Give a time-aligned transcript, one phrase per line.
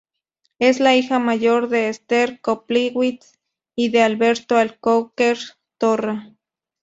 [0.57, 3.37] Es la hija mayor de Esther Koplowitz
[3.75, 5.37] y de Alberto Alcocer
[5.77, 6.33] Torra.